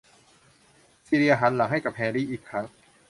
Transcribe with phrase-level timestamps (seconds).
[1.07, 2.65] ซีเลียหันหลังให้แฮร์รี่อีกครั้ง